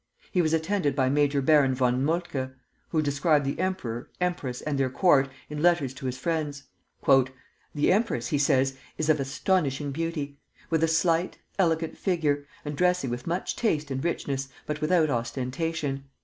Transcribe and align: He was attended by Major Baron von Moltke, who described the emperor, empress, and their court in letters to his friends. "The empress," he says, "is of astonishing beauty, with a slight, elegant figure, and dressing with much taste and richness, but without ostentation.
He 0.31 0.41
was 0.41 0.51
attended 0.51 0.95
by 0.95 1.09
Major 1.11 1.43
Baron 1.43 1.75
von 1.75 2.03
Moltke, 2.03 2.49
who 2.89 3.03
described 3.03 3.45
the 3.45 3.59
emperor, 3.59 4.09
empress, 4.19 4.59
and 4.59 4.75
their 4.79 4.89
court 4.89 5.29
in 5.47 5.61
letters 5.61 5.93
to 5.93 6.07
his 6.07 6.17
friends. 6.17 6.63
"The 7.05 7.91
empress," 7.93 8.29
he 8.29 8.39
says, 8.39 8.75
"is 8.97 9.09
of 9.09 9.19
astonishing 9.19 9.91
beauty, 9.91 10.39
with 10.71 10.83
a 10.83 10.87
slight, 10.87 11.37
elegant 11.59 11.99
figure, 11.99 12.47
and 12.65 12.75
dressing 12.75 13.11
with 13.11 13.27
much 13.27 13.55
taste 13.55 13.91
and 13.91 14.03
richness, 14.03 14.47
but 14.65 14.81
without 14.81 15.11
ostentation. 15.11 16.05